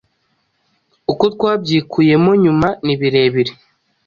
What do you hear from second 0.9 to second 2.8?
Uko twabyikuyemo nyuma